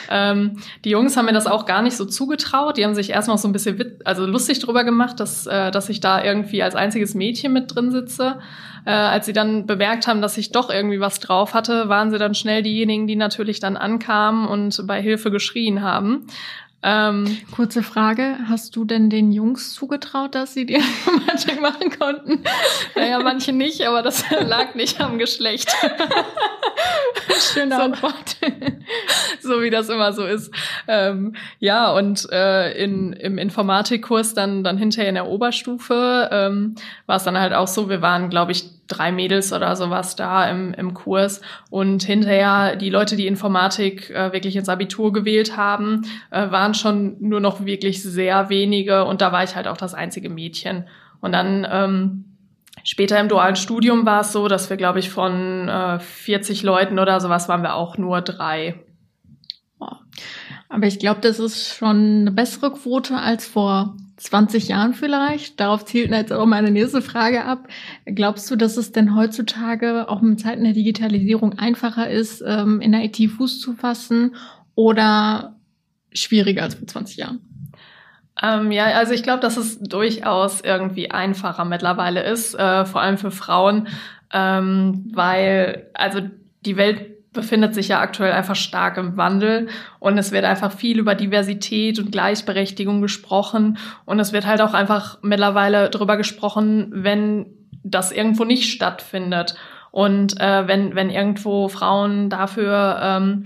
ähm, 0.09 0.59
die 0.83 0.89
Jungs 0.89 1.15
haben 1.15 1.25
mir 1.25 1.33
das 1.33 1.47
auch 1.47 1.65
gar 1.65 1.81
nicht 1.81 1.95
so 1.95 2.05
zugetraut. 2.05 2.77
Die 2.77 2.85
haben 2.85 2.95
sich 2.95 3.11
erst 3.11 3.27
noch 3.27 3.37
so 3.37 3.47
ein 3.47 3.51
bisschen 3.51 3.79
wit 3.79 4.01
also 4.05 4.25
lustig 4.25 4.59
drüber 4.59 4.83
gemacht, 4.83 5.19
dass, 5.19 5.47
äh, 5.47 5.71
dass 5.71 5.89
ich 5.89 5.99
da 5.99 6.23
irgendwie 6.23 6.61
als 6.61 6.75
einziges 6.75 7.15
Mädchen 7.15 7.53
mit 7.53 7.73
drin 7.73 7.91
sitze. 7.91 8.39
Äh, 8.85 8.91
als 8.91 9.25
sie 9.25 9.33
dann 9.33 9.65
bemerkt 9.65 10.07
haben, 10.07 10.21
dass 10.21 10.37
ich 10.37 10.51
doch 10.51 10.69
irgendwie 10.69 10.99
was 10.99 11.19
drauf 11.19 11.53
hatte, 11.53 11.87
waren 11.87 12.11
sie 12.11 12.17
dann 12.17 12.35
schnell 12.35 12.63
diejenigen, 12.63 13.07
die 13.07 13.15
natürlich 13.15 13.61
dann 13.61 13.77
ankamen 13.77 14.47
und 14.47 14.85
bei 14.85 15.01
Hilfe 15.01 15.31
geschrien 15.31 15.81
haben. 15.81 16.27
Ähm, 16.83 17.37
Kurze 17.55 17.81
Frage, 17.81 18.37
hast 18.49 18.75
du 18.75 18.83
denn 18.83 19.09
den 19.09 19.31
Jungs 19.31 19.73
zugetraut, 19.73 20.35
dass 20.35 20.53
sie 20.53 20.65
die 20.65 20.75
Informatik 20.75 21.61
machen 21.61 21.97
konnten? 21.97 22.43
Naja, 22.95 23.19
manche 23.19 23.53
nicht, 23.53 23.87
aber 23.87 24.01
das 24.01 24.25
lag 24.45 24.75
nicht 24.75 24.99
am 24.99 25.17
Geschlecht. 25.17 25.73
Schöne 27.53 27.81
Antwort. 27.81 28.35
so 29.41 29.61
wie 29.61 29.69
das 29.69 29.87
immer 29.87 30.11
so 30.11 30.25
ist. 30.25 30.53
Ähm, 30.87 31.35
ja, 31.59 31.91
und 31.93 32.29
äh, 32.31 32.73
in, 32.73 33.13
im 33.13 33.37
Informatikkurs 33.37 34.33
dann, 34.33 34.65
dann 34.65 34.77
hinterher 34.77 35.09
in 35.09 35.15
der 35.15 35.27
Oberstufe 35.27 36.29
ähm, 36.31 36.75
war 37.05 37.15
es 37.15 37.23
dann 37.23 37.39
halt 37.39 37.53
auch 37.53 37.67
so, 37.67 37.89
wir 37.89 38.01
waren, 38.01 38.29
glaube 38.29 38.51
ich, 38.51 38.65
drei 38.87 39.11
Mädels 39.11 39.53
oder 39.53 39.75
sowas 39.75 40.15
da 40.15 40.49
im, 40.49 40.73
im 40.73 40.93
Kurs. 40.93 41.41
Und 41.69 42.03
hinterher 42.03 42.75
die 42.75 42.89
Leute, 42.89 43.15
die 43.15 43.27
Informatik 43.27 44.09
äh, 44.09 44.33
wirklich 44.33 44.55
ins 44.55 44.69
Abitur 44.69 45.13
gewählt 45.13 45.57
haben, 45.57 46.03
äh, 46.31 46.51
waren 46.51 46.73
schon 46.73 47.17
nur 47.19 47.39
noch 47.39 47.65
wirklich 47.65 48.03
sehr 48.03 48.49
wenige. 48.49 49.05
Und 49.05 49.21
da 49.21 49.31
war 49.31 49.43
ich 49.43 49.55
halt 49.55 49.67
auch 49.67 49.77
das 49.77 49.93
einzige 49.93 50.29
Mädchen. 50.29 50.87
Und 51.21 51.31
dann 51.31 51.67
ähm, 51.69 52.25
Später 52.85 53.17
im 53.19 53.29
dualen 53.29 53.55
Studium 53.55 54.05
war 54.05 54.21
es 54.21 54.33
so, 54.33 54.49
dass 54.49 54.69
wir, 54.69 54.75
glaube 54.75 54.99
ich, 54.99 55.09
von 55.09 55.69
äh, 55.69 55.99
40 55.99 56.63
Leuten 56.63 56.99
oder 56.99 57.21
sowas 57.21 57.47
waren 57.47 57.61
wir 57.61 57.75
auch 57.75 57.97
nur 57.97 58.21
drei. 58.21 58.83
Aber 60.69 60.87
ich 60.87 60.99
glaube, 60.99 61.21
das 61.21 61.39
ist 61.39 61.75
schon 61.75 62.21
eine 62.21 62.31
bessere 62.31 62.71
Quote 62.71 63.15
als 63.15 63.47
vor 63.47 63.95
20 64.23 64.67
Jahren 64.67 64.93
vielleicht. 64.93 65.59
Darauf 65.59 65.85
zielt 65.85 66.11
jetzt 66.11 66.33
auch 66.33 66.45
meine 66.45 66.71
nächste 66.71 67.01
Frage 67.01 67.45
ab. 67.45 67.67
Glaubst 68.05 68.49
du, 68.49 68.55
dass 68.55 68.77
es 68.77 68.91
denn 68.91 69.15
heutzutage 69.15 70.09
auch 70.09 70.21
in 70.21 70.37
Zeiten 70.37 70.63
der 70.63 70.73
Digitalisierung 70.73 71.59
einfacher 71.59 72.09
ist, 72.09 72.43
ähm, 72.45 72.81
in 72.81 72.91
der 72.91 73.03
IT 73.03 73.17
Fuß 73.17 73.59
zu 73.59 73.73
fassen 73.73 74.35
oder 74.75 75.55
schwieriger 76.13 76.63
als 76.63 76.75
vor 76.75 76.87
20 76.87 77.17
Jahren? 77.17 77.39
Ähm, 78.41 78.71
ja, 78.71 78.85
also 78.85 79.13
ich 79.13 79.23
glaube, 79.23 79.41
dass 79.41 79.57
es 79.57 79.79
durchaus 79.79 80.61
irgendwie 80.61 81.11
einfacher 81.11 81.65
mittlerweile 81.65 82.23
ist, 82.23 82.55
äh, 82.55 82.85
vor 82.85 83.01
allem 83.01 83.17
für 83.17 83.31
Frauen, 83.31 83.87
ähm, 84.31 85.11
weil 85.13 85.89
also 85.93 86.21
die 86.65 86.77
Welt 86.77 87.13
befindet 87.33 87.73
sich 87.73 87.87
ja 87.89 87.99
aktuell 87.99 88.31
einfach 88.31 88.55
stark 88.55 88.97
im 88.97 89.17
Wandel 89.17 89.67
und 89.99 90.17
es 90.17 90.31
wird 90.31 90.45
einfach 90.45 90.71
viel 90.71 90.99
über 90.99 91.15
Diversität 91.15 91.99
und 91.99 92.11
Gleichberechtigung 92.11 93.01
gesprochen 93.01 93.77
und 94.05 94.19
es 94.19 94.33
wird 94.33 94.45
halt 94.45 94.61
auch 94.61 94.73
einfach 94.73 95.19
mittlerweile 95.21 95.89
darüber 95.89 96.17
gesprochen, 96.17 96.89
wenn 96.93 97.47
das 97.83 98.11
irgendwo 98.11 98.45
nicht 98.45 98.71
stattfindet 98.71 99.55
und 99.91 100.39
äh, 100.39 100.67
wenn 100.67 100.95
wenn 100.95 101.09
irgendwo 101.09 101.67
Frauen 101.67 102.29
dafür 102.29 102.99
ähm, 103.01 103.43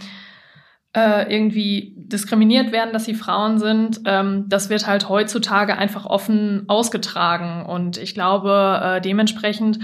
äh, 0.97 1.31
irgendwie 1.31 1.93
diskriminiert 1.95 2.71
werden, 2.71 2.91
dass 2.91 3.05
sie 3.05 3.13
Frauen 3.13 3.59
sind, 3.59 4.01
ähm, 4.05 4.45
das 4.47 4.69
wird 4.69 4.87
halt 4.87 5.09
heutzutage 5.09 5.77
einfach 5.77 6.07
offen 6.07 6.63
ausgetragen. 6.67 7.65
Und 7.65 7.97
ich 7.97 8.15
glaube, 8.15 8.81
äh, 8.83 9.01
dementsprechend 9.01 9.77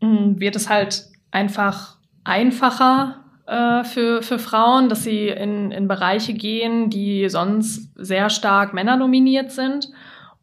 mh, 0.00 0.18
hm, 0.18 0.40
wird 0.40 0.54
es 0.54 0.68
halt 0.68 1.06
einfach 1.30 1.96
einfacher 2.24 3.21
äh, 3.46 3.84
für, 3.84 4.22
für 4.22 4.38
Frauen, 4.38 4.88
dass 4.88 5.04
sie 5.04 5.28
in, 5.28 5.70
in 5.70 5.88
Bereiche 5.88 6.34
gehen, 6.34 6.90
die 6.90 7.28
sonst 7.28 7.90
sehr 7.96 8.30
stark 8.30 8.72
männernominiert 8.72 9.50
sind. 9.50 9.90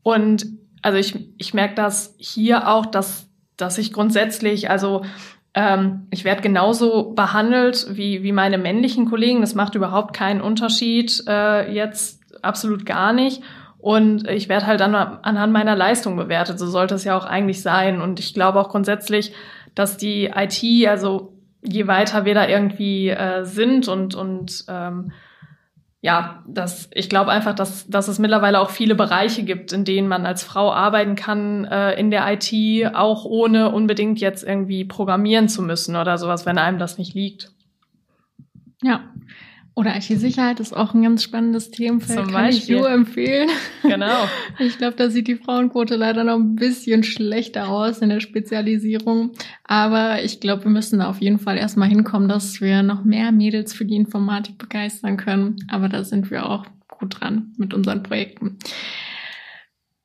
Und 0.04 0.46
also 0.82 0.98
ich, 0.98 1.18
ich 1.38 1.54
merke 1.54 1.76
das 1.76 2.16
hier 2.18 2.68
auch, 2.68 2.86
dass, 2.86 3.30
dass 3.58 3.78
ich 3.78 3.94
grundsätzlich, 3.94 4.70
also 4.70 5.04
ähm, 5.54 6.08
ich 6.12 6.24
werde 6.24 6.42
genauso 6.42 7.12
behandelt 7.12 7.88
wie, 7.92 8.24
wie 8.24 8.32
meine 8.32 8.58
männlichen 8.58 9.10
Kollegen. 9.10 9.42
Das 9.42 9.56
macht 9.56 9.76
überhaupt 9.76 10.16
keinen 10.16 10.42
Unterschied 10.42 11.24
äh, 11.28 11.72
jetzt 11.74 12.22
absolut 12.44 12.86
gar 12.86 13.14
nicht. 13.14 13.42
Und 13.78 14.28
ich 14.28 14.50
werde 14.50 14.68
halt 14.68 14.82
dann 14.82 14.94
anhand 14.94 15.54
meiner 15.54 15.76
Leistung 15.76 16.18
bewertet. 16.18 16.60
So 16.60 16.68
sollte 16.68 16.96
es 16.96 17.06
ja 17.06 17.18
auch 17.18 17.26
eigentlich 17.26 17.62
sein. 17.62 18.02
Und 18.02 18.20
ich 18.20 18.34
glaube 18.34 18.60
auch 18.60 18.70
grundsätzlich, 18.70 19.32
dass 19.74 19.96
die 19.96 20.32
IT, 20.36 20.88
also 20.88 21.34
je 21.62 21.88
weiter 21.88 22.26
wir 22.26 22.34
da 22.34 22.48
irgendwie 22.48 23.10
äh, 23.10 23.44
sind 23.44 23.88
und, 23.88 24.16
und 24.16 24.66
ähm, 24.68 25.12
ja, 26.02 26.44
das, 26.48 26.90
ich 26.94 27.10
glaube 27.10 27.32
einfach, 27.32 27.54
dass, 27.54 27.88
dass 27.88 28.08
es 28.08 28.20
mittlerweile 28.20 28.60
auch 28.62 28.70
viele 28.70 28.96
Bereiche 28.96 29.44
gibt, 29.44 29.74
in 29.74 29.84
denen 29.84 30.08
man 30.08 30.26
als 30.26 30.44
Frau 30.44 30.72
arbeiten 30.72 31.16
kann 31.16 31.66
äh, 31.66 32.00
in 32.00 32.10
der 32.10 32.26
IT, 32.32 32.96
auch 32.96 33.26
ohne 33.26 33.72
unbedingt 33.72 34.22
jetzt 34.22 34.44
irgendwie 34.44 34.86
programmieren 34.86 35.50
zu 35.50 35.62
müssen 35.62 35.98
oder 35.98 36.18
sowas, 36.18 36.46
wenn 36.46 36.58
einem 36.58 36.80
das 36.80 36.98
nicht 36.98 37.14
liegt. 37.16 37.52
Ja, 38.82 39.02
oder 39.80 39.96
IT-Sicherheit 39.96 40.60
ist 40.60 40.76
auch 40.76 40.94
ein 40.94 41.02
ganz 41.02 41.24
spannendes 41.24 41.72
Themenfeld. 41.72 42.20
Zum 42.20 42.28
Kann 42.28 42.46
Beispiel. 42.46 42.76
ich 42.76 42.82
nur 42.82 42.90
empfehlen. 42.90 43.50
Genau. 43.84 44.28
Ich 44.60 44.78
glaube, 44.78 44.96
da 44.98 45.10
sieht 45.10 45.28
die 45.28 45.38
Frauenquote 45.38 45.96
leider 45.96 46.26
noch 46.26 46.36
ein 46.36 46.56
bisschen 46.56 47.04
schlechter 47.04 47.70
aus 47.70 48.00
in 48.00 48.10
der 48.10 48.20
Spezialisierung. 48.20 49.32
Aber 49.64 50.22
ich 50.22 50.42
glaube, 50.42 50.66
wir 50.66 50.72
müssen 50.72 51.00
da 51.00 51.10
auf 51.10 51.22
jeden 51.22 51.40
Fall 51.40 51.58
erstmal 51.58 51.88
hinkommen, 51.88 52.28
dass 52.28 52.60
wir 52.60 52.84
noch 52.84 53.06
mehr 53.06 53.32
Mädels 53.32 53.74
für 53.74 53.86
die 53.86 53.96
Informatik 53.96 54.58
begeistern 54.58 55.16
können. 55.16 55.56
Aber 55.70 55.88
da 55.88 56.04
sind 56.04 56.30
wir 56.30 56.50
auch 56.50 56.66
gut 56.90 57.22
dran 57.22 57.54
mit 57.58 57.74
unseren 57.74 58.04
Projekten. 58.04 58.58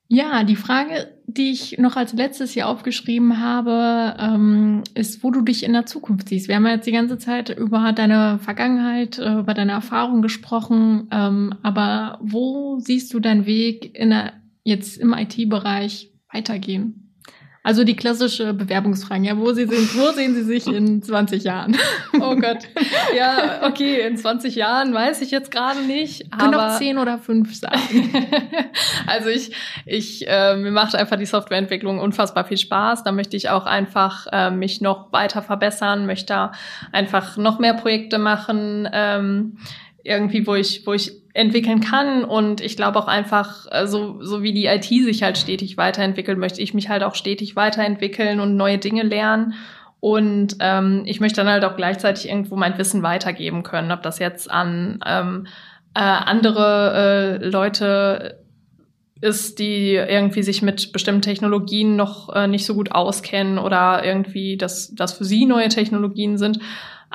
Ja, 0.07 0.43
die 0.43 0.55
Frage, 0.55 1.07
die 1.25 1.51
ich 1.51 1.79
noch 1.79 1.95
als 1.95 2.13
letztes 2.13 2.51
hier 2.51 2.67
aufgeschrieben 2.67 3.39
habe, 3.39 4.15
ähm, 4.19 4.83
ist, 4.93 5.23
wo 5.23 5.31
du 5.31 5.41
dich 5.41 5.63
in 5.63 5.73
der 5.73 5.87
Zukunft 5.87 6.29
siehst. 6.29 6.47
Wir 6.47 6.55
haben 6.55 6.65
ja 6.65 6.73
jetzt 6.73 6.85
die 6.85 6.91
ganze 6.91 7.17
Zeit 7.17 7.49
über 7.49 7.91
deine 7.91 8.37
Vergangenheit, 8.39 9.17
äh, 9.17 9.39
über 9.39 9.55
deine 9.55 9.71
Erfahrung 9.71 10.21
gesprochen, 10.21 11.07
ähm, 11.11 11.55
aber 11.63 12.19
wo 12.21 12.79
siehst 12.79 13.13
du 13.15 13.19
deinen 13.19 13.47
Weg 13.47 13.97
in 13.97 14.11
der, 14.11 14.33
jetzt 14.63 14.97
im 14.97 15.13
IT-Bereich 15.13 16.11
weitergehen? 16.31 17.04
Also 17.65 17.83
die 17.83 17.95
klassische 17.95 18.53
Bewerbungsfrage, 18.53 19.25
ja, 19.25 19.37
wo 19.39 19.51
Sie 19.51 19.65
sind, 19.65 19.97
wo 19.97 20.11
sehen 20.11 20.35
Sie 20.35 20.43
sich 20.43 20.67
in 20.67 21.01
20 21.01 21.43
Jahren? 21.43 21.75
Oh 22.13 22.35
Gott. 22.35 22.59
Ja, 23.15 23.61
okay, 23.65 24.05
in 24.05 24.17
20 24.17 24.55
Jahren 24.55 24.93
weiß 24.93 25.21
ich 25.21 25.31
jetzt 25.31 25.49
gerade 25.49 25.81
nicht. 25.81 26.29
Können 26.31 26.51
noch 26.51 26.77
10 26.77 26.97
oder 26.97 27.17
5 27.17 27.55
sagen. 27.55 28.27
also 29.07 29.29
ich, 29.29 29.51
ich, 29.85 30.27
äh, 30.27 30.55
mir 30.57 30.71
macht 30.71 30.95
einfach 30.95 31.15
die 31.15 31.25
Softwareentwicklung 31.25 31.99
unfassbar 31.99 32.45
viel 32.45 32.57
Spaß. 32.57 33.03
Da 33.03 33.11
möchte 33.11 33.35
ich 33.35 33.49
auch 33.49 33.65
einfach 33.65 34.27
äh, 34.31 34.51
mich 34.51 34.81
noch 34.81 35.11
weiter 35.11 35.41
verbessern, 35.41 36.05
möchte 36.05 36.51
einfach 36.91 37.37
noch 37.37 37.57
mehr 37.57 37.73
Projekte 37.73 38.19
machen, 38.19 38.87
ähm, 38.91 39.57
irgendwie, 40.03 40.45
wo 40.45 40.53
ich, 40.53 40.85
wo 40.85 40.93
ich 40.93 41.24
entwickeln 41.35 41.81
kann. 41.81 42.23
Und 42.23 42.61
ich 42.61 42.77
glaube 42.77 42.97
auch 42.97 43.07
einfach, 43.07 43.67
äh, 43.69 43.85
so, 43.87 44.23
so 44.23 44.41
wie 44.41 44.53
die 44.53 44.65
IT 44.65 44.85
sich 44.85 45.21
halt 45.21 45.37
stetig 45.37 45.77
weiterentwickelt, 45.77 46.39
möchte 46.39 46.61
ich 46.61 46.73
mich 46.73 46.89
halt 46.89 47.03
auch 47.03 47.13
stetig 47.13 47.55
weiterentwickeln 47.55 48.39
und 48.39 48.55
neue 48.55 48.77
Dinge 48.77 49.03
lernen. 49.03 49.53
Und 49.99 50.55
ähm, 50.61 51.03
ich 51.05 51.19
möchte 51.19 51.41
dann 51.41 51.51
halt 51.51 51.65
auch 51.65 51.75
gleichzeitig 51.75 52.29
irgendwo 52.29 52.55
mein 52.55 52.77
Wissen 52.77 53.03
weitergeben 53.03 53.63
können, 53.63 53.91
ob 53.91 54.01
das 54.01 54.19
jetzt 54.19 54.49
an 54.49 54.99
ähm, 55.05 55.47
äh, 55.93 55.99
andere 55.99 57.39
äh, 57.41 57.45
Leute 57.45 58.39
ist, 59.19 59.59
die 59.59 59.93
irgendwie 59.93 60.43
sich 60.43 60.61
mit 60.61 60.93
bestimmten 60.93 61.21
Technologien 61.21 61.95
noch 61.95 62.33
äh, 62.33 62.47
nicht 62.47 62.65
so 62.65 62.75
gut 62.75 62.91
auskennen 62.91 63.57
oder 63.57 64.05
irgendwie, 64.05 64.57
dass 64.57 64.93
das 64.93 65.13
für 65.13 65.25
sie 65.25 65.45
neue 65.45 65.69
Technologien 65.69 66.37
sind. 66.37 66.59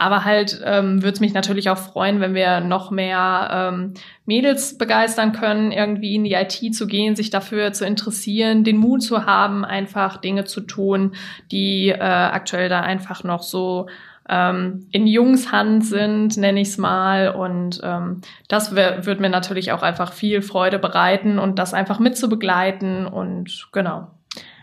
Aber 0.00 0.24
halt 0.24 0.62
ähm, 0.64 1.02
würde 1.02 1.12
es 1.12 1.20
mich 1.20 1.34
natürlich 1.34 1.68
auch 1.68 1.76
freuen, 1.76 2.20
wenn 2.20 2.32
wir 2.32 2.60
noch 2.60 2.90
mehr 2.90 3.50
ähm, 3.52 3.92
Mädels 4.24 4.78
begeistern 4.78 5.32
können, 5.32 5.72
irgendwie 5.72 6.14
in 6.14 6.24
die 6.24 6.32
IT 6.32 6.74
zu 6.74 6.86
gehen, 6.86 7.16
sich 7.16 7.28
dafür 7.28 7.74
zu 7.74 7.84
interessieren, 7.84 8.64
den 8.64 8.78
Mut 8.78 9.02
zu 9.02 9.26
haben, 9.26 9.62
einfach 9.62 10.16
Dinge 10.16 10.44
zu 10.44 10.62
tun, 10.62 11.12
die 11.50 11.90
äh, 11.90 11.98
aktuell 11.98 12.70
da 12.70 12.80
einfach 12.80 13.24
noch 13.24 13.42
so 13.42 13.88
ähm, 14.26 14.86
in 14.90 15.06
Jungs 15.06 15.52
Hand 15.52 15.84
sind, 15.84 16.38
nenne 16.38 16.62
ich 16.62 16.68
es 16.68 16.78
mal. 16.78 17.34
Und 17.34 17.82
ähm, 17.84 18.22
das 18.48 18.74
wird 18.74 19.20
mir 19.20 19.28
natürlich 19.28 19.70
auch 19.70 19.82
einfach 19.82 20.14
viel 20.14 20.40
Freude 20.40 20.78
bereiten 20.78 21.38
und 21.38 21.58
das 21.58 21.74
einfach 21.74 21.98
mitzubegleiten 21.98 23.06
und 23.06 23.68
genau. 23.70 24.08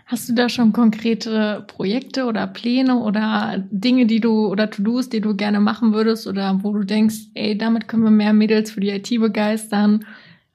Hast 0.10 0.30
du 0.30 0.34
da 0.34 0.48
schon 0.48 0.72
konkrete 0.72 1.66
Projekte 1.68 2.26
oder 2.26 2.48
Pläne 2.48 2.96
oder 2.96 3.62
Dinge, 3.72 4.06
die 4.06 4.22
du 4.22 4.48
oder 4.48 4.70
To-Dos, 4.70 5.10
die 5.10 5.20
du 5.20 5.36
gerne 5.36 5.60
machen 5.60 5.94
würdest 5.94 6.28
oder 6.28 6.60
wo 6.64 6.72
du 6.72 6.86
denkst, 6.86 7.16
ey, 7.34 7.58
damit 7.58 7.90
können 7.90 8.04
wir 8.04 8.12
mehr 8.12 8.32
Mädels 8.32 8.72
für 8.72 8.80
die 8.80 8.90
IT 8.90 9.10
begeistern? 9.20 10.06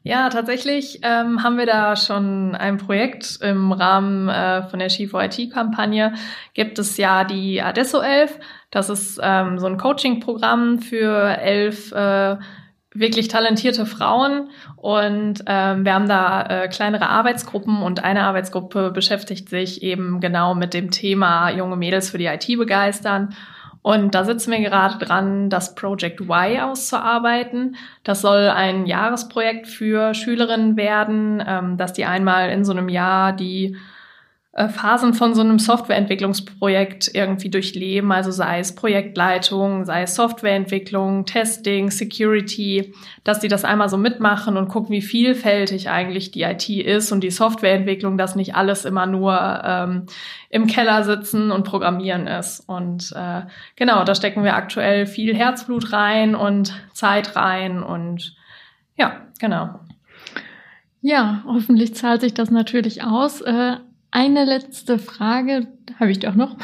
Ja, 0.04 0.30
tatsächlich 0.30 1.00
ähm, 1.02 1.42
haben 1.42 1.58
wir 1.58 1.66
da 1.66 1.96
schon 1.96 2.54
ein 2.54 2.78
Projekt 2.78 3.40
im 3.42 3.72
Rahmen 3.72 4.30
äh, 4.30 4.62
von 4.62 4.78
der 4.78 4.88
Chief 4.88 5.12
IT-Kampagne. 5.12 6.14
Gibt 6.54 6.78
es 6.78 6.96
ja 6.96 7.24
die 7.24 7.60
Adesso 7.60 8.00
11. 8.00 8.40
Das 8.70 8.88
ist 8.88 9.20
ähm, 9.22 9.58
so 9.58 9.66
ein 9.66 9.76
Coaching-Programm 9.76 10.78
für 10.78 11.38
elf 11.38 11.92
äh, 11.92 12.36
wirklich 12.94 13.28
talentierte 13.28 13.86
Frauen 13.86 14.50
und 14.76 15.44
ähm, 15.46 15.84
wir 15.84 15.94
haben 15.94 16.08
da 16.08 16.42
äh, 16.42 16.68
kleinere 16.68 17.08
Arbeitsgruppen 17.08 17.82
und 17.82 18.04
eine 18.04 18.24
Arbeitsgruppe 18.24 18.90
beschäftigt 18.90 19.48
sich 19.48 19.82
eben 19.82 20.20
genau 20.20 20.54
mit 20.54 20.74
dem 20.74 20.90
Thema 20.90 21.50
junge 21.50 21.76
Mädels 21.76 22.10
für 22.10 22.18
die 22.18 22.26
IT 22.26 22.46
begeistern. 22.58 23.34
Und 23.82 24.14
da 24.14 24.24
sitzen 24.24 24.52
wir 24.52 24.60
gerade 24.60 25.04
dran, 25.04 25.50
das 25.50 25.74
Project 25.74 26.20
Y 26.20 26.60
auszuarbeiten. 26.60 27.76
Das 28.04 28.20
soll 28.20 28.48
ein 28.48 28.86
Jahresprojekt 28.86 29.66
für 29.66 30.14
Schülerinnen 30.14 30.76
werden, 30.76 31.42
ähm, 31.44 31.76
dass 31.76 31.92
die 31.92 32.04
einmal 32.04 32.50
in 32.50 32.64
so 32.64 32.72
einem 32.72 32.88
Jahr 32.88 33.32
die 33.32 33.76
Phasen 34.54 35.14
von 35.14 35.34
so 35.34 35.40
einem 35.40 35.58
Softwareentwicklungsprojekt 35.58 37.10
irgendwie 37.14 37.48
durchleben, 37.48 38.12
also 38.12 38.30
sei 38.30 38.58
es 38.58 38.74
Projektleitung, 38.74 39.86
sei 39.86 40.02
es 40.02 40.14
Softwareentwicklung, 40.14 41.24
Testing, 41.24 41.90
Security, 41.90 42.92
dass 43.24 43.40
die 43.40 43.48
das 43.48 43.64
einmal 43.64 43.88
so 43.88 43.96
mitmachen 43.96 44.58
und 44.58 44.68
gucken, 44.68 44.90
wie 44.90 45.00
vielfältig 45.00 45.88
eigentlich 45.88 46.32
die 46.32 46.42
IT 46.42 46.68
ist 46.68 47.12
und 47.12 47.24
die 47.24 47.30
Softwareentwicklung, 47.30 48.18
dass 48.18 48.36
nicht 48.36 48.54
alles 48.54 48.84
immer 48.84 49.06
nur 49.06 49.62
ähm, 49.64 50.06
im 50.50 50.66
Keller 50.66 51.02
sitzen 51.02 51.50
und 51.50 51.64
programmieren 51.64 52.26
ist. 52.26 52.60
Und 52.68 53.10
äh, 53.16 53.42
genau, 53.76 54.04
da 54.04 54.14
stecken 54.14 54.44
wir 54.44 54.54
aktuell 54.54 55.06
viel 55.06 55.34
Herzblut 55.34 55.94
rein 55.94 56.34
und 56.34 56.74
Zeit 56.92 57.36
rein 57.36 57.82
und 57.82 58.36
ja, 58.98 59.22
genau. 59.40 59.80
Ja, 61.00 61.42
hoffentlich 61.46 61.94
zahlt 61.94 62.20
sich 62.20 62.34
das 62.34 62.50
natürlich 62.50 63.02
aus. 63.02 63.40
Äh, 63.40 63.78
eine 64.12 64.44
letzte 64.44 64.98
Frage 64.98 65.66
habe 65.98 66.12
ich 66.12 66.20
doch 66.20 66.36
noch. 66.36 66.56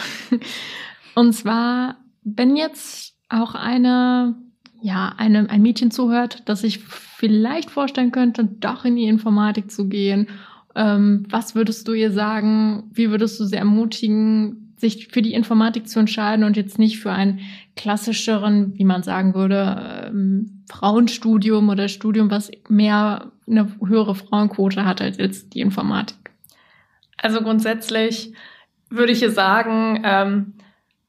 Und 1.14 1.32
zwar, 1.32 1.96
wenn 2.22 2.54
jetzt 2.54 3.16
auch 3.28 3.54
eine, 3.56 4.36
ja, 4.80 5.14
eine, 5.16 5.50
ein 5.50 5.62
Mädchen 5.62 5.90
zuhört, 5.90 6.42
das 6.44 6.60
sich 6.60 6.78
vielleicht 6.78 7.70
vorstellen 7.70 8.12
könnte, 8.12 8.44
doch 8.44 8.84
in 8.84 8.94
die 8.94 9.08
Informatik 9.08 9.72
zu 9.72 9.88
gehen, 9.88 10.28
ähm, 10.76 11.24
was 11.28 11.54
würdest 11.56 11.88
du 11.88 11.92
ihr 11.94 12.12
sagen? 12.12 12.84
Wie 12.92 13.10
würdest 13.10 13.40
du 13.40 13.44
sie 13.44 13.56
ermutigen, 13.56 14.74
sich 14.76 15.08
für 15.08 15.22
die 15.22 15.32
Informatik 15.32 15.88
zu 15.88 15.98
entscheiden 15.98 16.44
und 16.44 16.56
jetzt 16.56 16.78
nicht 16.78 17.00
für 17.00 17.10
einen 17.10 17.40
klassischeren, 17.74 18.78
wie 18.78 18.84
man 18.84 19.02
sagen 19.02 19.34
würde, 19.34 20.06
ähm, 20.06 20.62
Frauenstudium 20.70 21.68
oder 21.68 21.88
Studium, 21.88 22.30
was 22.30 22.50
mehr 22.68 23.32
eine 23.48 23.68
höhere 23.84 24.14
Frauenquote 24.14 24.84
hat 24.84 25.00
als 25.00 25.16
jetzt 25.16 25.54
die 25.54 25.60
Informatik? 25.60 26.27
Also 27.18 27.42
grundsätzlich 27.42 28.32
würde 28.90 29.12
ich 29.12 29.18
hier 29.18 29.30
sagen, 29.30 30.02
ähm, 30.04 30.54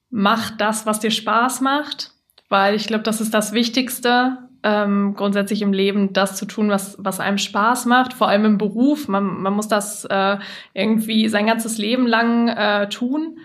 mach 0.10 0.52
das, 0.52 0.86
was 0.86 1.00
dir 1.00 1.12
Spaß 1.12 1.62
macht, 1.62 2.12
weil 2.50 2.76
ich 2.76 2.88
glaube, 2.88 3.04
das 3.04 3.22
ist 3.22 3.34
das 3.34 3.54
Wichtigste, 3.54 4.38
ähm, 4.64 5.14
grundsätzlich 5.16 5.62
im 5.62 5.72
Leben, 5.72 6.12
das 6.12 6.36
zu 6.36 6.46
tun, 6.46 6.70
was, 6.70 6.98
was 7.00 7.20
einem 7.20 7.38
Spaß 7.38 7.86
macht, 7.86 8.14
vor 8.14 8.28
allem 8.28 8.46
im 8.46 8.58
Beruf. 8.58 9.08
Man, 9.08 9.42
man 9.42 9.54
muss 9.54 9.68
das 9.68 10.06
äh, 10.06 10.38
irgendwie 10.74 11.30
sein 11.30 11.48
ganzes 11.48 11.78
Leben 11.78 12.08
lang 12.08 12.50
äh, 12.50 12.90
tun. 12.90 13.40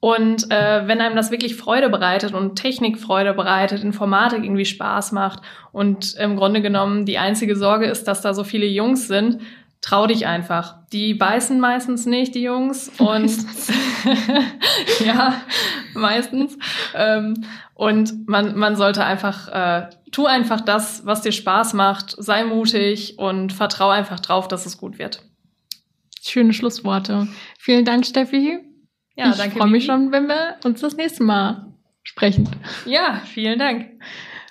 Und 0.00 0.50
äh, 0.50 0.86
wenn 0.86 1.00
einem 1.00 1.16
das 1.16 1.30
wirklich 1.30 1.56
Freude 1.56 1.88
bereitet 1.88 2.34
und 2.34 2.56
Technik 2.56 2.98
Freude 2.98 3.32
bereitet, 3.32 3.82
Informatik 3.82 4.44
irgendwie 4.44 4.66
Spaß 4.66 5.12
macht 5.12 5.40
und 5.72 6.14
im 6.16 6.36
Grunde 6.36 6.60
genommen 6.60 7.06
die 7.06 7.16
einzige 7.16 7.56
Sorge 7.56 7.86
ist, 7.86 8.06
dass 8.06 8.20
da 8.20 8.34
so 8.34 8.44
viele 8.44 8.66
Jungs 8.66 9.08
sind, 9.08 9.38
trau 9.84 10.06
dich 10.06 10.26
einfach. 10.26 10.76
Die 10.92 11.12
beißen 11.12 11.60
meistens 11.60 12.06
nicht, 12.06 12.34
die 12.34 12.42
Jungs. 12.42 12.90
Und 12.98 13.30
ja, 15.04 15.42
meistens. 15.92 16.56
Ähm, 16.94 17.44
und 17.74 18.26
man, 18.26 18.56
man 18.56 18.76
sollte 18.76 19.04
einfach, 19.04 19.48
äh, 19.48 19.90
tu 20.10 20.24
einfach 20.24 20.62
das, 20.62 21.04
was 21.04 21.20
dir 21.20 21.32
Spaß 21.32 21.74
macht, 21.74 22.14
sei 22.16 22.44
mutig 22.44 23.18
und 23.18 23.52
vertrau 23.52 23.90
einfach 23.90 24.20
drauf, 24.20 24.48
dass 24.48 24.64
es 24.64 24.78
gut 24.78 24.98
wird. 24.98 25.22
Schöne 26.22 26.54
Schlussworte. 26.54 27.28
Vielen 27.58 27.84
Dank, 27.84 28.06
Steffi. 28.06 28.60
Ja, 29.16 29.30
ich 29.30 29.36
danke. 29.36 29.52
Ich 29.52 29.58
freue 29.58 29.70
mich 29.70 29.84
schon, 29.84 30.12
wenn 30.12 30.28
wir 30.28 30.56
uns 30.64 30.80
das 30.80 30.96
nächste 30.96 31.24
Mal 31.24 31.74
sprechen. 32.02 32.48
Ja, 32.86 33.20
vielen 33.26 33.58
Dank. 33.58 33.90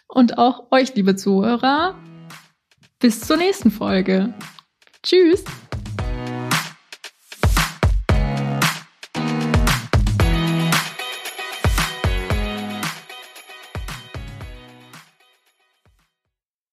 Und 0.08 0.38
auch 0.38 0.72
euch, 0.72 0.94
liebe 0.94 1.16
Zuhörer. 1.16 1.96
Bis 3.00 3.22
zur 3.22 3.38
nächsten 3.38 3.72
Folge. 3.72 4.36
Tschüss. 5.04 5.44